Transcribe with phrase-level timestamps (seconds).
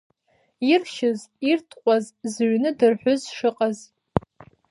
[0.71, 1.19] Иршьыз,
[1.49, 3.77] иртҟәаз, зыҩны дырҳәыз шыҟаз.